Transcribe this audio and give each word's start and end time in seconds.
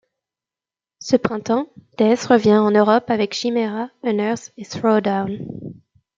Ce 0.99 1.15
printemps, 1.15 1.67
Dååth 1.99 2.23
revient 2.25 2.57
en 2.57 2.71
Europe 2.71 3.11
avec 3.11 3.35
Chimaira, 3.35 3.91
Unearth, 4.03 4.51
et 4.57 4.65
Throwdown. 4.65 5.45